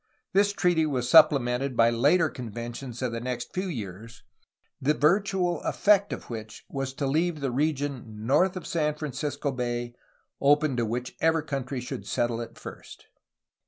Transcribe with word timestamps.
This 0.33 0.51
treaty 0.51 0.87
was 0.87 1.07
supple 1.07 1.37
mented 1.37 1.75
by 1.75 1.91
later 1.91 2.27
conventions 2.27 3.03
of 3.03 3.11
the 3.11 3.19
next 3.21 3.53
few 3.53 3.67
years, 3.67 4.23
the 4.81 4.95
virtual 4.95 5.61
effect 5.61 6.11
of 6.11 6.27
which 6.27 6.65
was 6.67 6.91
to 6.95 7.05
leave 7.05 7.39
the 7.39 7.51
region 7.51 8.25
north 8.25 8.57
of 8.57 8.65
San 8.65 8.95
Francisco 8.95 9.51
Bay 9.51 9.93
open 10.41 10.75
to 10.77 10.87
whichever 10.87 11.43
country 11.43 11.79
should 11.79 12.07
settle 12.07 12.41
it 12.41 12.57
first. 12.57 13.05